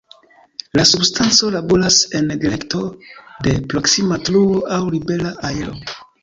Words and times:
La 0.77 0.85
substanco 0.91 1.51
laboras 1.55 1.97
en 2.19 2.25
direkto 2.45 2.81
de 3.49 3.53
proksima 3.75 4.19
truo 4.31 4.57
aŭ 4.79 4.81
"libera 4.97 5.37
aero". 5.53 5.79